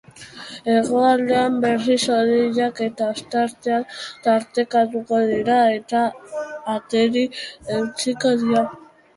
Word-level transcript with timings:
Hegoaldean, 0.67 1.57
berriz, 1.65 1.97
hodeiak 2.13 2.81
eta 2.87 3.09
ostarteak 3.17 3.93
tartekatuko 4.29 5.21
dira 5.35 5.59
eta 5.77 6.03
ateri 6.79 7.25
eutsiko 7.79 8.35
dio. 8.47 8.67